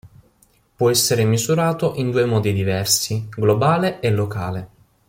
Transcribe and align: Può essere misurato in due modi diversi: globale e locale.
Può 0.75 0.89
essere 0.89 1.25
misurato 1.25 1.93
in 1.93 2.09
due 2.09 2.25
modi 2.25 2.53
diversi: 2.53 3.27
globale 3.29 3.99
e 3.99 4.09
locale. 4.09 4.69